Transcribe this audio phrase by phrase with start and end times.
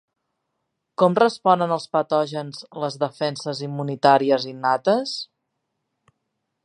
[1.01, 5.15] Com responen als patògens les defenses immunitàries innates?